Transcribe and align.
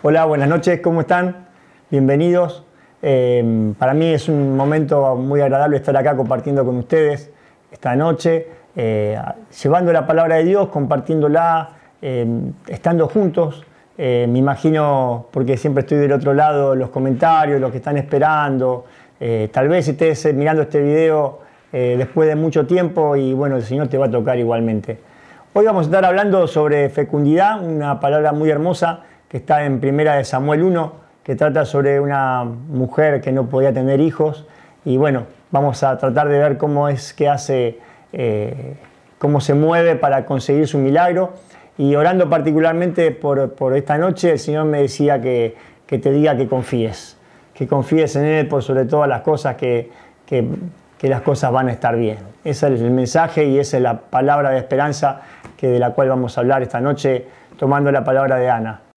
Hola, 0.00 0.26
buenas 0.26 0.48
noches, 0.48 0.80
¿cómo 0.80 1.00
están? 1.00 1.48
Bienvenidos. 1.90 2.62
Eh, 3.02 3.72
para 3.80 3.94
mí 3.94 4.06
es 4.06 4.28
un 4.28 4.56
momento 4.56 5.16
muy 5.16 5.40
agradable 5.40 5.76
estar 5.76 5.96
acá 5.96 6.16
compartiendo 6.16 6.64
con 6.64 6.76
ustedes 6.76 7.32
esta 7.72 7.96
noche, 7.96 8.46
eh, 8.76 9.20
llevando 9.60 9.92
la 9.92 10.06
palabra 10.06 10.36
de 10.36 10.44
Dios, 10.44 10.68
compartiéndola, 10.68 11.70
eh, 12.00 12.24
estando 12.68 13.08
juntos. 13.08 13.64
me 13.96 14.38
imagino, 14.38 15.26
porque 15.32 15.56
siempre 15.56 15.80
estoy 15.80 15.98
del 15.98 16.12
otro 16.12 16.32
lado, 16.32 16.76
los 16.76 16.90
comentarios, 16.90 17.60
los 17.60 17.72
que 17.72 17.78
están 17.78 17.96
esperando. 17.96 18.84
tal 19.50 19.66
vez 19.66 19.88
estés 19.88 20.32
mirando 20.32 20.62
este 20.62 20.80
video 20.80 21.40
después 21.72 22.28
de 22.28 22.36
mucho 22.36 22.68
tiempo 22.68 23.16
y 23.16 23.34
bueno, 23.34 23.56
el 23.56 23.64
Señor 23.64 23.88
te 23.88 23.98
va 23.98 24.06
a 24.06 24.10
tocar 24.10 24.38
igualmente. 24.38 25.00
Hoy 25.54 25.64
vamos 25.64 25.86
a 25.86 25.88
estar 25.88 26.04
hablando 26.04 26.46
sobre 26.46 26.88
fecundidad, 26.88 27.60
una 27.60 27.98
palabra 27.98 28.30
muy 28.30 28.48
hermosa 28.48 29.00
que 29.28 29.36
está 29.36 29.64
en 29.64 29.80
Primera 29.80 30.16
de 30.16 30.24
Samuel 30.24 30.62
1, 30.62 30.92
que 31.22 31.36
trata 31.36 31.64
sobre 31.64 32.00
una 32.00 32.44
mujer 32.44 33.20
que 33.20 33.32
no 33.32 33.46
podía 33.46 33.72
tener 33.72 34.00
hijos. 34.00 34.46
Y 34.84 34.96
bueno, 34.96 35.24
vamos 35.50 35.82
a 35.82 35.98
tratar 35.98 36.28
de 36.28 36.38
ver 36.38 36.56
cómo 36.56 36.88
es 36.88 37.12
que 37.12 37.28
hace, 37.28 37.78
eh, 38.12 38.76
cómo 39.18 39.40
se 39.40 39.54
mueve 39.54 39.96
para 39.96 40.24
conseguir 40.24 40.66
su 40.66 40.78
milagro. 40.78 41.34
Y 41.76 41.94
orando 41.94 42.28
particularmente 42.28 43.10
por, 43.10 43.76
esta 43.76 43.98
noche, 43.98 44.32
el 44.32 44.38
Señor 44.38 44.64
me 44.64 44.82
decía 44.82 45.20
que, 45.20 45.54
te 45.86 46.10
diga 46.10 46.36
que 46.36 46.48
confíes, 46.48 47.16
que 47.54 47.68
confíes 47.68 48.16
en 48.16 48.24
Él 48.24 48.48
por 48.48 48.62
sobre 48.62 48.86
todas 48.86 49.08
las 49.08 49.20
cosas, 49.20 49.56
que, 49.56 49.90
que, 50.26 50.48
que 50.98 51.08
las 51.08 51.20
cosas 51.20 51.52
van 51.52 51.68
a 51.68 51.72
estar 51.72 51.96
bien. 51.96 52.18
Ese 52.42 52.74
es 52.74 52.80
el 52.80 52.90
mensaje 52.90 53.44
y 53.44 53.58
esa 53.58 53.76
es 53.76 53.82
la 53.82 54.00
palabra 54.00 54.50
de 54.50 54.58
esperanza 54.58 55.20
que 55.56 55.68
de 55.68 55.78
la 55.78 55.90
cual 55.90 56.08
vamos 56.08 56.36
a 56.38 56.40
hablar 56.40 56.62
esta 56.62 56.80
noche, 56.80 57.26
tomando 57.58 57.92
la 57.92 58.02
palabra 58.02 58.36
de 58.36 58.48
Ana. 58.48 58.87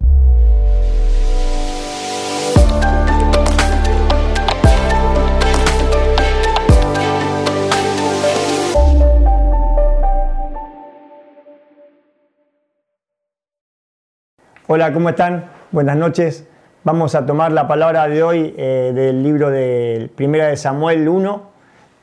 Hola, 14.73 14.93
¿cómo 14.93 15.09
están? 15.09 15.49
Buenas 15.71 15.97
noches. 15.97 16.47
Vamos 16.85 17.13
a 17.13 17.25
tomar 17.25 17.51
la 17.51 17.67
palabra 17.67 18.07
de 18.07 18.23
hoy 18.23 18.55
eh, 18.57 18.93
del 18.95 19.21
libro 19.21 19.49
de 19.49 20.09
Primera 20.15 20.47
de 20.47 20.55
Samuel 20.55 21.09
1. 21.09 21.51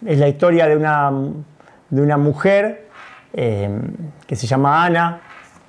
Es 0.04 0.18
la 0.18 0.28
historia 0.28 0.66
de 0.66 0.76
una, 0.76 1.10
de 1.88 2.02
una 2.02 2.18
mujer 2.18 2.88
eh, 3.32 3.70
que 4.26 4.36
se 4.36 4.46
llama 4.46 4.84
Ana, 4.84 5.22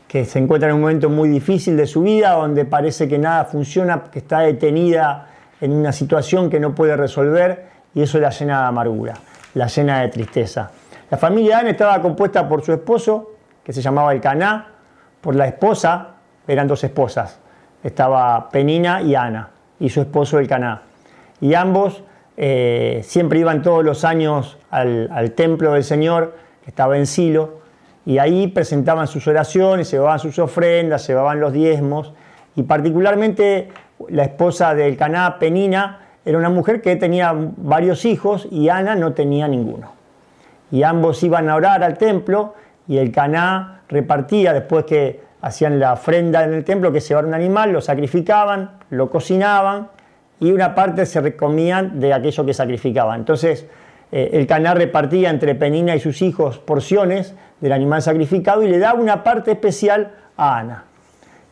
que 0.10 0.26
se 0.26 0.40
encuentra 0.40 0.68
en 0.68 0.76
un 0.76 0.82
momento 0.82 1.10
muy 1.10 1.30
difícil 1.30 1.78
de 1.78 1.88
su 1.88 2.02
vida, 2.02 2.32
donde 2.32 2.66
parece 2.66 3.08
que 3.08 3.18
nada 3.18 3.46
funciona, 3.46 4.04
que 4.12 4.20
está 4.20 4.42
detenida 4.42 5.28
en 5.62 5.72
una 5.72 5.94
situación 5.94 6.50
que 6.50 6.60
no 6.60 6.76
puede 6.76 6.98
resolver 6.98 7.70
y 7.94 8.02
eso 8.02 8.20
la 8.20 8.32
llena 8.32 8.64
de 8.64 8.68
amargura, 8.68 9.14
la 9.54 9.68
llena 9.68 10.02
de 10.02 10.10
tristeza. 10.10 10.70
La 11.10 11.18
familia 11.18 11.56
de 11.56 11.62
Ana 11.62 11.70
estaba 11.70 12.02
compuesta 12.02 12.50
por 12.50 12.62
su 12.62 12.74
esposo, 12.74 13.36
que 13.64 13.72
se 13.72 13.82
llamaba 13.82 14.12
El 14.12 14.20
Caná, 14.20 14.74
por 15.22 15.34
la 15.34 15.48
esposa, 15.48 16.19
eran 16.50 16.68
dos 16.68 16.84
esposas. 16.84 17.40
Estaba 17.84 18.50
Penina 18.50 19.02
y 19.02 19.16
Ana, 19.16 19.50
y 19.80 19.90
su 19.90 20.02
esposo 20.02 20.40
el 20.40 20.48
Caná. 20.48 20.82
Y 21.40 21.54
ambos 21.54 22.04
eh, 22.36 23.02
siempre 23.04 23.40
iban 23.40 23.62
todos 23.62 23.86
los 23.86 24.04
años 24.04 24.58
al, 24.72 25.32
templo 25.36 25.74
del 25.74 25.84
Señor, 25.84 26.36
que 26.64 26.72
estaba 26.72 26.98
en 26.98 27.06
Silo, 27.06 27.60
y 28.06 28.18
ahí 28.18 28.48
presentaban 28.48 29.08
sus 29.08 29.28
oraciones, 29.28 29.92
llevaban 29.92 30.20
sus 30.20 30.40
ofrendas, 30.40 31.08
llevaban 31.08 31.40
los 31.40 31.54
diezmos, 31.54 32.14
y 32.56 32.64
particularmente 32.64 33.70
la 34.10 34.24
esposa 34.24 34.74
del 34.74 34.98
Caná, 34.98 35.38
Penina, 35.38 36.00
era 36.26 36.38
una 36.38 36.50
mujer 36.50 36.82
que 36.82 36.96
tenía 36.96 37.34
varios 37.36 38.06
hijos 38.06 38.48
y 38.52 38.70
Ana 38.70 38.96
no 38.96 39.14
tenía 39.14 39.48
ninguno. 39.48 39.92
Y 40.72 40.84
ambos 40.84 41.24
iban 41.24 41.50
a 41.50 41.56
orar 41.56 41.84
al 41.84 41.98
templo 41.98 42.56
y 42.88 42.98
el 42.98 43.12
Caná 43.12 43.82
repartía 43.88 44.54
después 44.54 44.86
que 44.86 45.29
hacían 45.42 45.80
la 45.80 45.94
ofrenda 45.94 46.44
en 46.44 46.54
el 46.54 46.64
templo, 46.64 46.92
que 46.92 47.02
se 47.02 47.10
llevaban 47.10 47.30
un 47.30 47.34
animal, 47.36 47.72
lo 47.72 47.82
sacrificaban, 47.82 48.72
lo 48.90 49.10
cocinaban 49.10 49.90
y 50.40 50.52
una 50.52 50.76
parte 50.76 51.06
se 51.06 51.22
recomían 51.22 52.00
de 52.00 52.14
aquello 52.14 52.46
que 52.46 52.54
sacrificaban. 52.54 53.20
Entonces, 53.20 53.66
eh, 54.12 54.32
el 54.34 54.48
caná 54.48 54.74
repartía 54.74 55.30
entre 55.30 55.56
Penina 55.56 55.96
y 55.96 56.00
sus 56.00 56.22
hijos 56.22 56.60
porciones 56.60 57.36
del 57.60 57.74
animal 57.74 58.02
sacrificado 58.02 58.64
y 58.64 58.68
le 58.68 58.80
daba 58.80 59.00
una 59.00 59.24
parte 59.24 59.52
especial 59.52 60.14
a 60.38 60.58
Ana. 60.58 60.84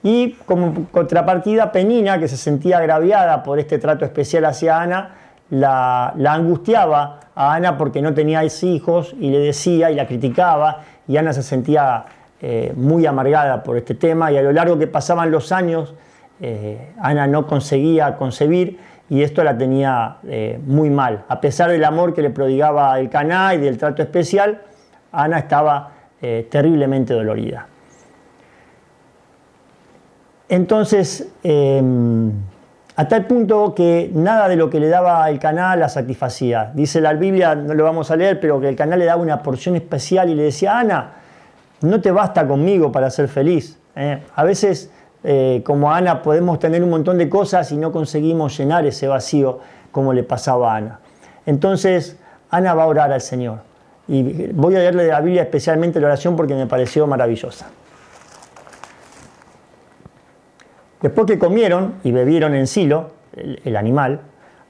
Y 0.03 0.33
como 0.45 0.87
contrapartida, 0.91 1.71
Penina, 1.71 2.19
que 2.19 2.27
se 2.27 2.37
sentía 2.37 2.77
agraviada 2.77 3.43
por 3.43 3.59
este 3.59 3.77
trato 3.77 4.05
especial 4.05 4.45
hacia 4.45 4.81
Ana, 4.81 5.15
la, 5.49 6.13
la 6.17 6.33
angustiaba 6.33 7.19
a 7.35 7.53
Ana 7.53 7.77
porque 7.77 8.01
no 8.01 8.13
tenía 8.13 8.43
hijos 8.43 9.15
y 9.19 9.29
le 9.29 9.39
decía 9.39 9.91
y 9.91 9.95
la 9.95 10.07
criticaba 10.07 10.83
y 11.07 11.17
Ana 11.17 11.33
se 11.33 11.43
sentía 11.43 12.05
eh, 12.39 12.71
muy 12.75 13.05
amargada 13.05 13.63
por 13.63 13.77
este 13.77 13.95
tema 13.95 14.31
y 14.31 14.37
a 14.37 14.41
lo 14.41 14.51
largo 14.51 14.77
que 14.77 14.85
pasaban 14.85 15.31
los 15.31 15.51
años, 15.51 15.95
eh, 16.39 16.93
Ana 17.01 17.25
no 17.25 17.47
conseguía 17.47 18.15
concebir 18.15 18.79
y 19.09 19.23
esto 19.23 19.43
la 19.43 19.57
tenía 19.57 20.17
eh, 20.27 20.59
muy 20.65 20.91
mal. 20.91 21.23
A 21.29 21.41
pesar 21.41 21.71
del 21.71 21.83
amor 21.83 22.13
que 22.13 22.21
le 22.21 22.29
prodigaba 22.29 22.99
el 22.99 23.09
Caná 23.09 23.55
y 23.55 23.57
del 23.57 23.77
trato 23.77 24.03
especial, 24.03 24.61
Ana 25.11 25.39
estaba 25.39 25.91
terriblemente 26.49 27.13
dolorida. 27.13 27.67
Entonces, 30.49 31.27
em, 31.43 32.31
a 32.95 33.07
tal 33.07 33.27
punto 33.27 33.75
que 33.75 34.09
nada 34.13 34.47
de 34.47 34.55
lo 34.55 34.69
que 34.69 34.79
le 34.79 34.89
daba 34.89 35.29
el 35.29 35.37
canal 35.37 35.79
la 35.79 35.89
satisfacía. 35.89 36.71
Dice 36.73 36.99
la 37.01 37.13
Biblia, 37.13 37.53
no 37.53 37.75
lo 37.75 37.83
vamos 37.83 38.09
a 38.09 38.15
leer, 38.15 38.39
pero 38.39 38.59
que 38.59 38.69
el 38.69 38.75
canal 38.75 38.97
le 38.97 39.05
daba 39.05 39.21
una 39.21 39.43
porción 39.43 39.75
especial 39.75 40.29
y 40.29 40.35
le 40.35 40.43
decía, 40.43 40.79
Ana, 40.79 41.11
no 41.81 42.01
te 42.01 42.11
basta 42.11 42.47
conmigo 42.47 42.91
para 42.91 43.09
ser 43.09 43.27
feliz. 43.27 43.77
¿eh? 43.95 44.23
A 44.35 44.43
veces, 44.43 44.91
eh, 45.23 45.61
como 45.65 45.91
Ana, 45.91 46.21
podemos 46.21 46.59
tener 46.59 46.83
un 46.83 46.89
montón 46.89 47.17
de 47.17 47.29
cosas 47.29 47.71
y 47.71 47.77
no 47.77 47.91
conseguimos 47.91 48.57
llenar 48.57 48.85
ese 48.85 49.07
vacío 49.07 49.59
como 49.91 50.13
le 50.13 50.23
pasaba 50.23 50.73
a 50.73 50.77
Ana. 50.77 50.99
Entonces, 51.45 52.17
Ana 52.49 52.73
va 52.73 52.83
a 52.83 52.87
orar 52.87 53.11
al 53.11 53.21
Señor. 53.21 53.59
Y 54.07 54.47
voy 54.53 54.75
a 54.75 54.79
leerle 54.79 55.03
de 55.03 55.11
la 55.11 55.21
Biblia 55.21 55.43
especialmente 55.43 55.99
la 55.99 56.07
oración 56.07 56.35
porque 56.35 56.55
me 56.55 56.65
pareció 56.65 57.05
maravillosa. 57.07 57.67
Después 61.01 61.27
que 61.27 61.37
comieron 61.37 61.95
y 62.03 62.11
bebieron 62.11 62.55
en 62.55 62.65
Silo, 62.65 63.11
el, 63.35 63.75
animal, 63.75 64.21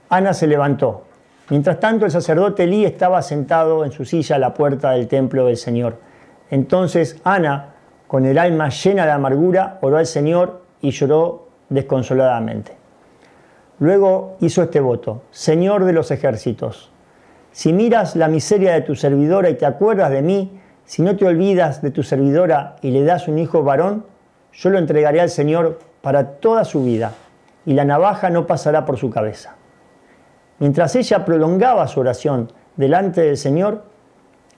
Ana 0.10 0.34
se 0.34 0.46
levantó. 0.46 1.04
Mientras 1.50 1.80
tanto, 1.80 2.06
el 2.06 2.12
sacerdote 2.12 2.64
Elí 2.64 2.84
estaba 2.84 3.22
sentado 3.22 3.86
en 3.86 3.92
su 3.92 4.04
silla 4.04 4.36
a 4.36 4.40
la 4.40 4.54
puerta 4.54 4.92
del 4.92 5.08
templo 5.08 5.46
del 5.46 5.56
Señor 5.56 6.07
entonces 6.50 7.20
Ana, 7.24 7.76
con 8.08 8.26
el 8.26 8.38
alma 8.38 8.70
llena 8.70 9.06
de 9.06 9.12
amargura, 9.12 9.80
oró 9.82 9.98
al 9.98 10.06
Señor 10.06 10.62
y 10.82 10.92
lloró 10.92 11.48
desconsoladamente. 11.70 12.76
Luego 13.80 14.38
hizo 14.40 14.64
este 14.64 14.80
voto, 14.80 15.24
Señor 15.32 15.86
de 15.86 15.94
los 15.94 16.12
ejércitos, 16.12 16.92
si 17.52 17.74
miras 17.74 18.16
la 18.16 18.28
miseria 18.28 18.74
de 18.74 18.82
tu 18.82 18.96
servidora 18.96 19.50
y 19.50 19.56
te 19.56 19.66
acuerdas 19.66 20.12
de 20.12 20.22
mí, 20.22 20.60
si 20.86 21.02
no 21.02 21.16
te 21.18 21.26
olvidas 21.26 21.82
de 21.82 21.90
tu 21.90 22.04
servidora 22.04 22.76
y 22.84 22.92
le 22.92 23.04
das 23.04 23.28
un 23.28 23.40
hijo 23.40 23.64
varón, 23.64 24.06
yo 24.54 24.70
lo 24.70 24.78
entregaré 24.78 25.22
al 25.22 25.32
Señor 25.32 25.80
para 26.02 26.34
toda 26.34 26.66
su 26.66 26.84
vida, 26.84 27.14
y 27.66 27.74
la 27.74 27.84
navaja 27.84 28.30
no 28.30 28.46
pasará 28.46 28.86
por 28.86 28.98
su 28.98 29.10
cabeza. 29.10 29.56
Mientras 30.60 30.96
ella 30.96 31.26
prolongaba 31.26 31.88
su 31.88 32.00
oración 32.00 32.52
delante 32.76 33.22
del 33.22 33.38
Señor, 33.38 33.84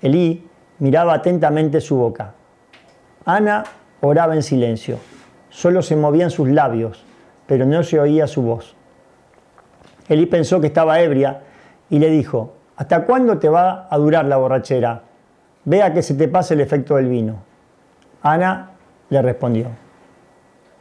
Elí, 0.02 0.49
miraba 0.80 1.14
atentamente 1.14 1.82
su 1.82 1.98
boca. 1.98 2.34
Ana 3.26 3.64
oraba 4.02 4.36
en 4.36 4.44
silencio. 4.44 4.98
Solo 5.50 5.82
se 5.82 5.96
movían 5.96 6.32
sus 6.32 6.50
labios, 6.50 7.04
pero 7.48 7.66
no 7.66 7.84
se 7.84 8.00
oía 8.00 8.28
su 8.28 8.42
voz. 8.42 8.76
Elí 10.08 10.26
pensó 10.26 10.60
que 10.60 10.68
estaba 10.68 11.00
ebria 11.02 11.42
y 11.90 12.00
le 12.00 12.10
dijo, 12.10 12.54
¿hasta 12.76 13.06
cuándo 13.06 13.38
te 13.38 13.50
va 13.50 13.88
a 13.90 13.98
durar 13.98 14.26
la 14.26 14.38
borrachera? 14.38 15.04
Vea 15.66 15.94
que 15.94 16.02
se 16.02 16.16
te 16.16 16.28
pase 16.28 16.54
el 16.54 16.62
efecto 16.62 16.96
del 16.96 17.08
vino. 17.08 17.44
Ana 18.22 18.72
le 19.10 19.22
respondió, 19.22 19.68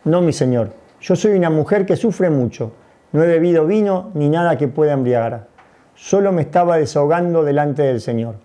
no, 0.04 0.22
mi 0.22 0.32
señor, 0.32 0.70
yo 1.00 1.16
soy 1.16 1.32
una 1.32 1.50
mujer 1.50 1.84
que 1.84 1.96
sufre 1.96 2.30
mucho. 2.30 2.72
No 3.12 3.22
he 3.22 3.26
bebido 3.26 3.66
vino 3.66 4.10
ni 4.14 4.28
nada 4.28 4.56
que 4.56 4.68
pueda 4.68 4.92
embriagar. 4.92 5.48
Solo 5.94 6.32
me 6.32 6.42
estaba 6.42 6.76
desahogando 6.76 7.44
delante 7.44 7.82
del 7.82 8.00
Señor. 8.00 8.36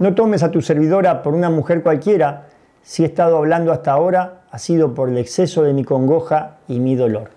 No 0.00 0.14
tomes 0.14 0.42
a 0.42 0.50
tu 0.50 0.62
servidora 0.62 1.22
por 1.22 1.34
una 1.34 1.50
mujer 1.50 1.82
cualquiera, 1.82 2.46
si 2.82 3.02
he 3.02 3.06
estado 3.06 3.36
hablando 3.36 3.70
hasta 3.70 3.92
ahora 3.92 4.40
ha 4.50 4.58
sido 4.58 4.94
por 4.94 5.10
el 5.10 5.18
exceso 5.18 5.62
de 5.62 5.74
mi 5.74 5.84
congoja 5.84 6.56
y 6.68 6.80
mi 6.80 6.96
dolor. 6.96 7.32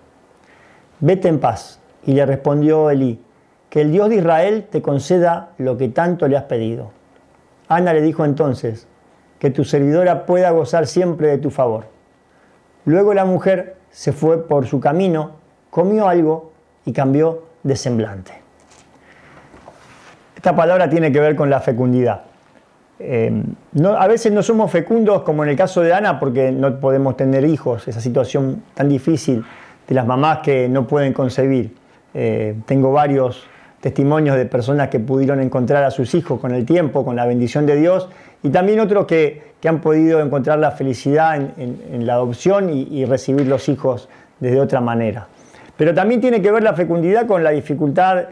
Vete 1.00 1.28
en 1.28 1.40
paz. 1.40 1.78
Y 2.06 2.14
le 2.14 2.24
respondió 2.24 2.88
Elí, 2.88 3.20
que 3.68 3.82
el 3.82 3.92
Dios 3.92 4.08
de 4.08 4.16
Israel 4.16 4.66
te 4.70 4.80
conceda 4.80 5.50
lo 5.58 5.76
que 5.76 5.90
tanto 5.90 6.26
le 6.26 6.38
has 6.38 6.44
pedido. 6.44 6.90
Ana 7.68 7.92
le 7.92 8.00
dijo 8.00 8.24
entonces, 8.24 8.86
que 9.38 9.50
tu 9.50 9.64
servidora 9.64 10.24
pueda 10.24 10.50
gozar 10.50 10.86
siempre 10.86 11.28
de 11.28 11.36
tu 11.36 11.50
favor. 11.50 11.84
Luego 12.86 13.12
la 13.12 13.26
mujer 13.26 13.76
se 13.90 14.12
fue 14.12 14.46
por 14.46 14.66
su 14.66 14.80
camino, 14.80 15.32
comió 15.68 16.08
algo 16.08 16.52
y 16.86 16.94
cambió 16.94 17.42
de 17.62 17.76
semblante. 17.76 18.32
Esta 20.34 20.56
palabra 20.56 20.88
tiene 20.88 21.12
que 21.12 21.20
ver 21.20 21.36
con 21.36 21.50
la 21.50 21.60
fecundidad. 21.60 22.22
Eh, 22.98 23.42
a 23.98 24.06
veces 24.06 24.32
no 24.32 24.42
somos 24.42 24.70
fecundos 24.70 25.22
como 25.22 25.42
en 25.42 25.50
el 25.50 25.56
caso 25.56 25.80
de 25.80 25.92
Ana 25.92 26.20
porque 26.20 26.52
no 26.52 26.78
podemos 26.78 27.16
tener 27.16 27.44
hijos, 27.44 27.88
esa 27.88 28.00
situación 28.00 28.62
tan 28.74 28.88
difícil 28.88 29.44
de 29.86 29.94
las 29.94 30.06
mamás 30.06 30.38
que 30.38 30.68
no 30.68 30.86
pueden 30.86 31.12
concebir. 31.12 31.74
Eh, 32.14 32.54
tengo 32.66 32.92
varios 32.92 33.44
testimonios 33.80 34.36
de 34.36 34.46
personas 34.46 34.88
que 34.88 35.00
pudieron 35.00 35.40
encontrar 35.40 35.84
a 35.84 35.90
sus 35.90 36.14
hijos 36.14 36.40
con 36.40 36.54
el 36.54 36.64
tiempo, 36.64 37.04
con 37.04 37.16
la 37.16 37.26
bendición 37.26 37.66
de 37.66 37.76
Dios, 37.76 38.08
y 38.42 38.50
también 38.50 38.80
otros 38.80 39.06
que, 39.06 39.54
han 39.64 39.80
podido 39.80 40.20
encontrar 40.20 40.58
la 40.58 40.72
felicidad 40.72 41.36
en, 41.36 42.06
la 42.06 42.14
adopción 42.14 42.68
y, 42.68 43.06
recibir 43.06 43.46
los 43.46 43.70
hijos 43.70 44.10
de 44.38 44.60
otra 44.60 44.82
manera. 44.82 45.26
Pero 45.78 45.94
también 45.94 46.20
tiene 46.20 46.42
que 46.42 46.52
ver 46.52 46.62
la 46.62 46.74
fecundidad 46.74 47.26
con 47.26 47.42
la 47.42 47.48
dificultad, 47.48 48.26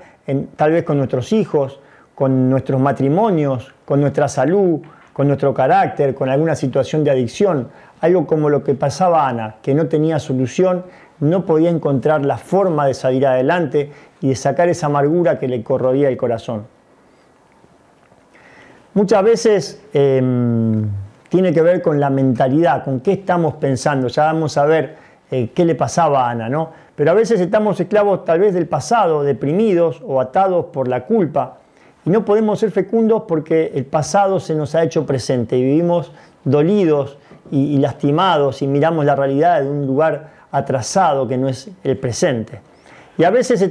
tal 0.57 0.73
vez 0.73 0.85
con 0.85 0.99
nuestros 0.99 1.33
hijos, 1.33 1.81
con 2.15 2.51
nuestros 2.51 2.81
matrimonios, 2.81 3.73
con 3.85 4.01
nuestra 4.01 4.29
salud, 4.29 4.81
con 5.13 5.27
nuestro 5.27 5.53
carácter, 5.53 6.15
con 6.15 6.29
alguna 6.29 6.55
situación 6.55 7.05
de 7.05 7.11
adicción, 7.11 7.69
algo 8.01 8.27
como 8.27 8.49
lo 8.49 8.65
que 8.65 8.75
pasaba 8.75 9.27
a 9.27 9.29
Ana, 9.29 9.57
que 9.63 9.75
no 9.75 9.87
tenía 9.87 10.19
solución, 10.19 10.85
no 11.21 11.47
podía 11.47 11.71
encontrar 11.71 12.25
la 12.25 12.37
forma 12.37 12.87
de 12.87 12.95
salir 12.95 13.27
adelante 13.27 13.93
y 14.21 14.31
de 14.31 14.35
sacar 14.35 14.69
esa 14.69 14.87
amargura 14.87 15.39
que 15.39 15.49
le 15.49 15.63
corroía 15.63 16.09
el 16.09 16.17
corazón. 16.17 16.67
Muchas 18.95 19.23
veces 19.23 19.83
em, 19.95 20.87
tiene 21.29 21.53
que 21.53 21.63
ver 21.63 21.81
con 21.81 21.99
la 21.99 22.11
mentalidad, 22.11 22.85
con 22.85 23.01
qué 23.01 23.13
estamos 23.13 23.55
pensando. 23.55 24.09
Ya 24.09 24.25
vamos 24.25 24.59
a 24.59 24.67
ver 24.67 24.97
eh, 25.31 25.51
qué 25.55 25.65
le 25.65 25.75
pasaba 25.75 26.27
a 26.27 26.31
Ana, 26.31 26.49
¿no? 26.49 26.71
Pero 26.95 27.13
a 27.13 27.15
veces 27.15 27.41
estamos 27.41 27.81
esclavos 27.81 28.25
tal 28.27 28.41
vez 28.41 28.53
del 28.53 28.67
pasado, 28.67 29.23
deprimidos 29.23 30.03
o 30.05 30.21
atados 30.21 30.67
por 30.67 30.89
la 30.89 31.07
culpa. 31.07 31.61
Y 32.05 32.11
no 32.11 32.25
podemos 32.25 32.59
ser 32.59 32.71
fecundos 32.71 33.25
porque 33.29 33.73
el 33.75 33.85
pasado 33.85 34.41
se 34.41 34.55
nos 34.55 34.75
ha 34.75 34.83
hecho 34.83 35.07
presente 35.07 35.57
y 35.57 35.63
vivimos 35.63 36.13
dolidos 36.45 37.17
y, 37.51 37.79
lastimados 37.79 38.63
y 38.63 38.67
miramos 38.67 39.05
la 39.05 39.15
realidad 39.15 39.63
de 39.63 39.71
un 39.71 39.87
lugar 39.87 40.31
atrasado 40.51 41.29
que 41.29 41.37
no 41.37 41.49
es 41.49 41.71
el 41.85 41.97
presente. 41.97 42.61
Y 43.19 43.25
a 43.25 43.31
veces 43.31 43.71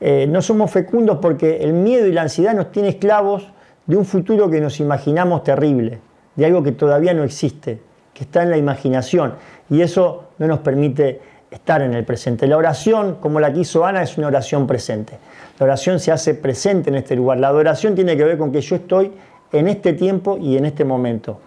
eh, 0.00 0.26
no 0.28 0.42
somos 0.42 0.70
fecundos 0.70 1.18
porque 1.20 1.58
el 1.58 1.72
miedo 1.72 2.06
y 2.06 2.12
la 2.12 2.22
ansiedad 2.22 2.54
nos 2.54 2.72
tienen 2.72 2.90
esclavos 2.90 3.48
de 3.86 3.96
un 3.96 4.04
futuro 4.04 4.50
que 4.50 4.60
nos 4.60 4.80
imaginamos 4.80 5.44
terrible, 5.44 5.98
de 6.36 6.46
algo 6.46 6.62
que 6.62 6.72
todavía 6.72 7.14
no 7.14 7.22
existe, 7.22 7.80
que 8.12 8.24
está 8.24 8.42
en 8.42 8.50
la 8.50 8.56
imaginación. 8.56 9.34
Y 9.70 9.82
eso 9.82 10.24
no 10.38 10.46
nos 10.46 10.60
permite 10.60 11.20
estar 11.50 11.82
en 11.82 11.94
el 11.94 12.04
presente. 12.04 12.46
La 12.46 12.56
oración, 12.56 13.16
como 13.20 13.40
la 13.40 13.52
que 13.52 13.60
hizo 13.60 13.84
Ana, 13.84 14.02
es 14.02 14.18
una 14.18 14.26
oración 14.26 14.66
presente. 14.66 15.18
La 15.58 15.64
oración 15.64 15.98
se 16.00 16.12
hace 16.12 16.34
presente 16.34 16.90
en 16.90 16.96
este 16.96 17.16
lugar. 17.16 17.38
La 17.38 17.48
adoración 17.48 17.94
tiene 17.94 18.16
que 18.16 18.24
ver 18.24 18.38
con 18.38 18.52
que 18.52 18.60
yo 18.60 18.76
estoy 18.76 19.12
en 19.52 19.68
este 19.68 19.92
tiempo 19.92 20.38
y 20.38 20.56
en 20.56 20.66
este 20.66 20.84
momento. 20.84 21.40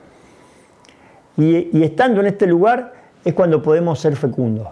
Y, 1.38 1.78
y 1.78 1.84
estando 1.84 2.20
en 2.20 2.28
este 2.28 2.46
lugar 2.48 2.94
es 3.24 3.34
cuando 3.34 3.62
podemos 3.62 4.00
ser 4.00 4.16
fecundos, 4.16 4.68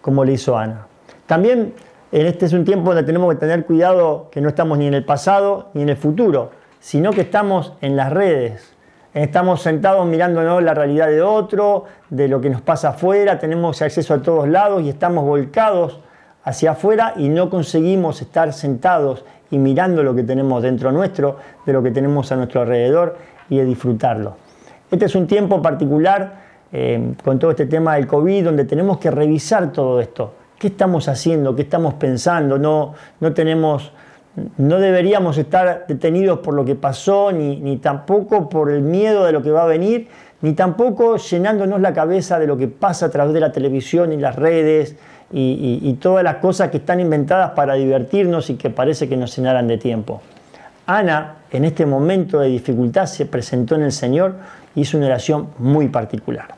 como 0.00 0.24
le 0.24 0.32
hizo 0.32 0.56
Ana. 0.56 0.86
También 1.26 1.74
en 2.12 2.26
este 2.26 2.46
es 2.46 2.52
un 2.52 2.64
tiempo 2.64 2.90
donde 2.90 3.02
tenemos 3.02 3.32
que 3.34 3.40
tener 3.40 3.66
cuidado 3.66 4.28
que 4.30 4.40
no 4.40 4.48
estamos 4.48 4.78
ni 4.78 4.86
en 4.86 4.94
el 4.94 5.04
pasado 5.04 5.70
ni 5.74 5.82
en 5.82 5.88
el 5.88 5.96
futuro 5.96 6.50
sino 6.80 7.12
que 7.12 7.22
estamos 7.22 7.72
en 7.80 7.96
las 7.96 8.12
redes. 8.12 8.74
Estamos 9.14 9.62
sentados 9.62 10.06
mirando 10.06 10.60
la 10.60 10.74
realidad 10.74 11.08
de 11.08 11.22
otro, 11.22 11.84
de 12.10 12.28
lo 12.28 12.40
que 12.40 12.50
nos 12.50 12.60
pasa 12.60 12.90
afuera, 12.90 13.38
tenemos 13.38 13.80
acceso 13.82 14.14
a 14.14 14.22
todos 14.22 14.48
lados 14.48 14.82
y 14.82 14.88
estamos 14.88 15.24
volcados 15.24 16.00
hacia 16.48 16.70
afuera 16.70 17.12
y 17.16 17.28
no 17.28 17.50
conseguimos 17.50 18.22
estar 18.22 18.54
sentados 18.54 19.22
y 19.50 19.58
mirando 19.58 20.02
lo 20.02 20.14
que 20.14 20.22
tenemos 20.22 20.62
dentro 20.62 20.90
nuestro, 20.90 21.36
de 21.66 21.72
lo 21.74 21.82
que 21.82 21.90
tenemos 21.90 22.32
a 22.32 22.36
nuestro 22.36 22.62
alrededor 22.62 23.18
y 23.50 23.58
de 23.58 23.66
disfrutarlo. 23.66 24.36
Este 24.90 25.04
es 25.04 25.14
un 25.14 25.26
tiempo 25.26 25.60
particular 25.60 26.48
eh, 26.72 27.12
con 27.22 27.38
todo 27.38 27.50
este 27.50 27.66
tema 27.66 27.96
del 27.96 28.06
COVID 28.06 28.44
donde 28.44 28.64
tenemos 28.64 28.96
que 28.96 29.10
revisar 29.10 29.72
todo 29.72 30.00
esto. 30.00 30.32
¿Qué 30.58 30.68
estamos 30.68 31.06
haciendo? 31.08 31.54
¿Qué 31.54 31.62
estamos 31.62 31.94
pensando? 31.94 32.58
No, 32.58 32.94
no 33.20 33.34
tenemos 33.34 33.92
no 34.56 34.78
deberíamos 34.78 35.36
estar 35.36 35.84
detenidos 35.88 36.38
por 36.38 36.54
lo 36.54 36.64
que 36.64 36.76
pasó, 36.76 37.32
ni, 37.32 37.76
tampoco 37.78 38.48
por 38.48 38.70
el 38.70 38.82
miedo 38.82 39.24
de 39.24 39.32
lo 39.32 39.42
que 39.42 39.50
va 39.50 39.64
a 39.64 39.66
venir, 39.66 40.08
ni 40.42 40.52
tampoco 40.52 41.16
llenándonos 41.16 41.80
la 41.80 41.92
cabeza 41.92 42.38
de 42.38 42.46
lo 42.46 42.56
que 42.56 42.68
pasa 42.68 43.06
a 43.06 43.10
través 43.10 43.34
de 43.34 43.40
la 43.40 43.50
televisión 43.50 44.12
y 44.12 44.16
las 44.16 44.36
redes 44.36 44.96
y, 45.30 45.92
todas 46.00 46.24
las 46.24 46.36
cosas 46.36 46.70
que 46.70 46.78
están 46.78 47.00
inventadas 47.00 47.50
para 47.50 47.74
divertirnos 47.74 48.50
y 48.50 48.54
que 48.54 48.70
parece 48.70 49.08
que 49.08 49.16
nos 49.16 49.36
llenaran 49.36 49.68
de 49.68 49.78
tiempo. 49.78 50.22
Ana, 50.86 51.36
en 51.50 51.64
este 51.64 51.84
momento 51.84 52.40
de 52.40 52.48
dificultad, 52.48 53.06
se 53.06 53.26
presentó 53.26 53.74
en 53.74 53.82
el 53.82 53.92
Señor 53.92 54.36
y 54.74 54.82
hizo 54.82 54.96
una 54.96 55.06
oración 55.06 55.48
muy 55.58 55.88
particular. 55.88 56.54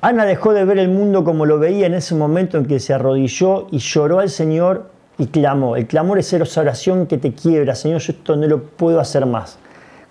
Ana 0.00 0.26
dejó 0.26 0.52
de 0.52 0.64
ver 0.64 0.78
el 0.78 0.90
mundo 0.90 1.24
como 1.24 1.44
lo 1.44 1.58
veía 1.58 1.86
en 1.86 1.94
ese 1.94 2.14
momento 2.14 2.56
en 2.56 2.66
que 2.66 2.78
se 2.78 2.94
arrodilló 2.94 3.66
y 3.70 3.78
lloró 3.78 4.20
al 4.20 4.30
Señor 4.30 4.90
y 5.18 5.26
clamó. 5.26 5.74
El 5.74 5.86
clamor 5.86 6.18
es 6.18 6.32
esa 6.32 6.60
oración 6.60 7.06
que 7.06 7.18
te 7.18 7.32
quiebra, 7.32 7.74
Señor, 7.74 8.00
yo 8.00 8.12
esto 8.12 8.36
no 8.36 8.46
lo 8.46 8.62
puedo 8.62 9.00
hacer 9.00 9.26
más. 9.26 9.58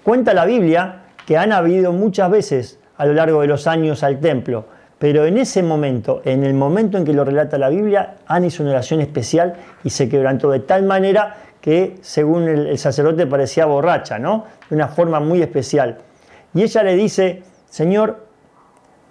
Cuenta 0.03 0.33
la 0.33 0.45
Biblia 0.45 1.03
que 1.25 1.37
Ana 1.37 1.59
ha 1.59 1.69
ido 1.69 1.93
muchas 1.93 2.29
veces 2.29 2.79
a 2.97 3.05
lo 3.05 3.13
largo 3.13 3.41
de 3.41 3.47
los 3.47 3.67
años 3.67 4.03
al 4.03 4.19
templo, 4.19 4.65
pero 4.99 5.25
en 5.25 5.37
ese 5.37 5.61
momento, 5.61 6.21
en 6.25 6.43
el 6.43 6.53
momento 6.53 6.97
en 6.97 7.05
que 7.05 7.13
lo 7.13 7.23
relata 7.23 7.57
la 7.57 7.69
Biblia, 7.69 8.15
Ana 8.25 8.47
hizo 8.47 8.63
una 8.63 8.71
oración 8.71 9.01
especial 9.01 9.53
y 9.83 9.91
se 9.91 10.09
quebrantó 10.09 10.49
de 10.49 10.59
tal 10.61 10.83
manera 10.83 11.37
que, 11.61 11.97
según 12.01 12.47
el, 12.47 12.77
sacerdote, 12.77 13.27
parecía 13.27 13.65
borracha, 13.65 14.17
¿no? 14.17 14.45
De 14.69 14.75
una 14.75 14.87
forma 14.87 15.19
muy 15.19 15.41
especial. 15.41 15.97
Y 16.53 16.63
ella 16.63 16.81
le 16.81 16.95
dice, 16.95 17.43
Señor, 17.69 18.25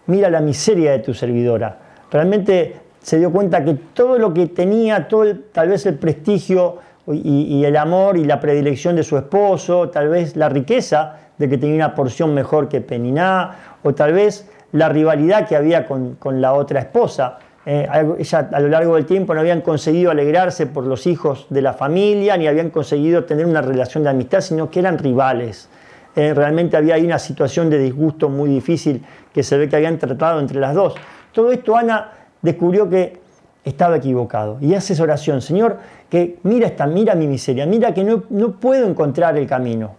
mira 0.06 0.28
la 0.30 0.40
miseria 0.40 0.92
de 0.92 0.98
tu 1.00 1.14
servidora. 1.14 1.78
Realmente 2.10 2.76
se 3.00 3.18
dio 3.18 3.30
cuenta 3.30 3.64
que 3.64 3.74
todo 3.74 4.18
lo 4.18 4.34
que 4.34 4.46
tenía, 4.46 5.06
todo 5.06 5.24
tal 5.52 5.68
vez 5.68 5.86
el 5.86 5.94
prestigio 5.94 6.78
y, 7.12 7.64
el 7.64 7.76
amor 7.76 8.16
y 8.16 8.24
la 8.24 8.40
predilección 8.40 8.96
de 8.96 9.04
su 9.04 9.16
esposo, 9.16 9.90
tal 9.90 10.08
vez 10.08 10.34
la 10.34 10.48
riqueza 10.48 11.18
de 11.38 11.48
que 11.48 11.58
tenía 11.58 11.76
una 11.76 11.94
porción 11.94 12.34
mejor 12.34 12.68
que 12.68 12.80
Peniná, 12.80 13.76
o 13.84 13.94
tal 13.94 14.12
vez 14.12 14.50
la 14.72 14.88
rivalidad 14.88 15.46
que 15.46 15.56
había 15.56 15.86
con, 15.86 16.40
la 16.40 16.54
otra 16.54 16.80
esposa. 16.80 17.38
Eh, 17.64 17.88
ella 18.18 18.48
a 18.52 18.60
lo 18.60 18.68
largo 18.68 18.94
del 18.94 19.06
tiempo 19.06 19.34
no 19.34 19.40
habían 19.40 19.60
conseguido 19.60 20.10
alegrarse 20.10 20.66
por 20.66 20.84
los 20.86 21.06
hijos 21.06 21.46
de 21.50 21.62
la 21.62 21.72
familia, 21.72 22.36
ni 22.36 22.46
habían 22.46 22.70
conseguido 22.70 23.24
tener 23.24 23.46
una 23.46 23.62
relación 23.62 24.04
de 24.04 24.10
amistad, 24.10 24.40
sino 24.40 24.70
que 24.70 24.80
eran 24.80 24.98
rivales. 24.98 25.68
Eh, 26.14 26.32
realmente 26.32 26.76
había 26.76 26.94
ahí 26.94 27.04
una 27.04 27.18
situación 27.18 27.68
de 27.68 27.78
disgusto 27.78 28.28
muy 28.28 28.48
difícil 28.48 29.04
que 29.34 29.42
se 29.42 29.58
ve 29.58 29.68
que 29.68 29.76
habían 29.76 29.98
tratado 29.98 30.40
entre 30.40 30.58
las 30.60 30.74
dos. 30.74 30.94
Todo 31.32 31.52
esto 31.52 31.76
Ana 31.76 32.12
descubrió 32.40 32.88
que 32.88 33.20
estaba 33.64 33.96
equivocado 33.96 34.58
y 34.60 34.74
hace 34.74 34.92
esa 34.92 35.02
oración, 35.02 35.42
Señor, 35.42 35.78
que 36.08 36.38
mira 36.44 36.68
esta, 36.68 36.86
mira 36.86 37.14
mi 37.14 37.26
miseria, 37.26 37.66
mira 37.66 37.92
que 37.92 38.04
no, 38.04 38.22
no 38.30 38.52
puedo 38.52 38.88
encontrar 38.88 39.36
el 39.36 39.46
camino 39.46 39.96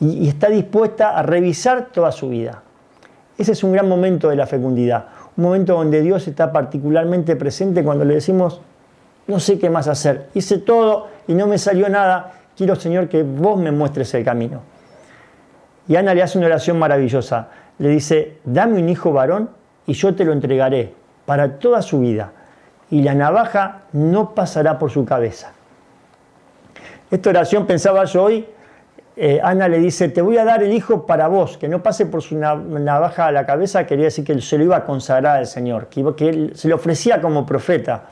y 0.00 0.28
está 0.28 0.48
dispuesta 0.48 1.16
a 1.16 1.22
revisar 1.22 1.86
toda 1.92 2.12
su 2.12 2.28
vida. 2.28 2.62
Ese 3.38 3.52
es 3.52 3.64
un 3.64 3.72
gran 3.72 3.88
momento 3.88 4.28
de 4.28 4.36
la 4.36 4.46
fecundidad, 4.46 5.06
un 5.36 5.44
momento 5.44 5.74
donde 5.74 6.00
Dios 6.00 6.26
está 6.26 6.52
particularmente 6.52 7.36
presente 7.36 7.84
cuando 7.84 8.04
le 8.04 8.14
decimos, 8.14 8.60
no 9.26 9.40
sé 9.40 9.58
qué 9.58 9.68
más 9.68 9.88
hacer, 9.88 10.28
hice 10.34 10.58
todo 10.58 11.08
y 11.26 11.34
no 11.34 11.46
me 11.46 11.58
salió 11.58 11.88
nada, 11.88 12.32
quiero 12.56 12.76
Señor 12.76 13.08
que 13.08 13.22
vos 13.22 13.58
me 13.58 13.72
muestres 13.72 14.14
el 14.14 14.24
camino. 14.24 14.62
Y 15.88 15.96
Ana 15.96 16.14
le 16.14 16.22
hace 16.22 16.38
una 16.38 16.48
oración 16.48 16.78
maravillosa. 16.78 17.48
Le 17.78 17.88
dice, 17.90 18.38
dame 18.44 18.80
un 18.80 18.88
hijo 18.88 19.12
varón 19.12 19.50
y 19.86 19.92
yo 19.92 20.14
te 20.14 20.24
lo 20.24 20.32
entregaré 20.32 20.94
para 21.26 21.58
toda 21.58 21.82
su 21.82 22.00
vida. 22.00 22.32
Y 22.90 23.02
la 23.02 23.14
navaja 23.14 23.82
no 23.92 24.34
pasará 24.34 24.78
por 24.78 24.90
su 24.90 25.04
cabeza. 25.04 25.52
Esta 27.10 27.30
oración 27.30 27.66
pensaba 27.66 28.04
yo 28.04 28.24
hoy, 28.24 28.46
eh, 29.16 29.40
Ana 29.42 29.68
le 29.68 29.78
dice, 29.78 30.08
te 30.08 30.20
voy 30.20 30.38
a 30.38 30.44
dar 30.44 30.62
el 30.62 30.72
hijo 30.72 31.06
para 31.06 31.28
vos, 31.28 31.56
que 31.56 31.68
no 31.68 31.82
pase 31.82 32.06
por 32.06 32.22
su 32.22 32.36
navaja 32.36 33.26
a 33.26 33.32
la 33.32 33.46
cabeza, 33.46 33.86
quería 33.86 34.06
decir 34.06 34.24
que 34.24 34.40
se 34.40 34.58
lo 34.58 34.64
iba 34.64 34.76
a 34.76 34.84
consagrar 34.84 35.38
al 35.38 35.46
Señor, 35.46 35.88
que, 35.88 36.28
él 36.28 36.52
se 36.54 36.68
le 36.68 36.74
ofrecía 36.74 37.20
como 37.20 37.46
profeta. 37.46 38.04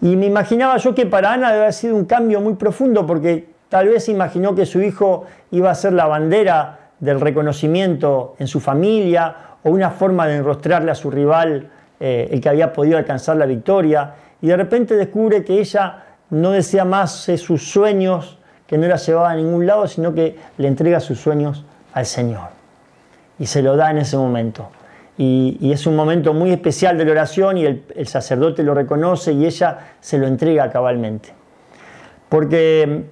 Y 0.00 0.16
me 0.16 0.26
imaginaba 0.26 0.76
yo 0.76 0.94
que 0.94 1.06
para 1.06 1.32
Ana 1.32 1.48
debe 1.48 1.62
haber 1.62 1.72
sido 1.72 1.96
un 1.96 2.04
cambio 2.04 2.40
muy 2.40 2.54
profundo, 2.54 3.06
porque 3.06 3.54
Tal 3.74 3.88
vez 3.88 4.08
imaginó 4.08 4.54
que 4.54 4.66
su 4.66 4.80
hijo 4.80 5.24
iba 5.50 5.68
a 5.68 5.74
ser 5.74 5.94
la 5.94 6.06
bandera 6.06 6.90
del 7.00 7.20
reconocimiento 7.20 8.36
en 8.38 8.46
su 8.46 8.60
familia 8.60 9.34
o 9.64 9.70
una 9.70 9.90
forma 9.90 10.28
de 10.28 10.36
enrostrarle 10.36 10.92
a 10.92 10.94
su 10.94 11.10
rival 11.10 11.70
eh, 11.98 12.28
el 12.30 12.40
que 12.40 12.48
había 12.48 12.72
podido 12.72 12.98
alcanzar 12.98 13.36
la 13.36 13.46
victoria. 13.46 14.14
Y 14.40 14.46
de 14.46 14.56
repente 14.56 14.94
descubre 14.94 15.42
que 15.44 15.58
ella 15.58 16.04
no 16.30 16.52
desea 16.52 16.84
más 16.84 17.28
eh, 17.28 17.36
sus 17.36 17.68
sueños, 17.68 18.38
que 18.66 18.78
no 18.78 18.86
la 18.86 18.96
llevaba 18.96 19.30
a 19.30 19.34
ningún 19.34 19.66
lado, 19.66 19.86
sino 19.86 20.14
que 20.14 20.36
le 20.56 20.68
entrega 20.68 21.00
sus 21.00 21.20
sueños 21.20 21.64
al 21.92 22.06
Señor. 22.06 22.48
Y 23.38 23.46
se 23.46 23.62
lo 23.62 23.76
da 23.76 23.90
en 23.90 23.98
ese 23.98 24.16
momento. 24.16 24.68
Y, 25.16 25.70
es 25.72 25.86
un 25.86 25.94
momento 25.94 26.32
muy 26.32 26.50
especial 26.50 26.98
de 26.98 27.04
la 27.04 27.12
oración 27.12 27.56
y 27.58 27.66
el, 27.66 27.84
el 27.94 28.08
sacerdote 28.08 28.62
lo 28.62 28.74
reconoce 28.74 29.32
y 29.32 29.46
ella 29.46 29.78
se 30.00 30.18
lo 30.18 30.26
entrega 30.26 30.70
cabalmente. 30.70 31.30
Porque 32.28 33.04